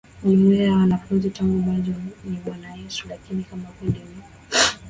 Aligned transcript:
jumuiya 0.23 0.63
ya 0.65 0.75
wanafunzi 0.75 1.29
tangu 1.29 1.57
mwanzo 1.57 1.91
ni 2.25 2.37
Bwana 2.45 2.75
Yesu 2.75 3.05
Lakini 3.09 3.43
kama 3.43 3.67
kundi 3.79 3.99
ni 3.99 4.17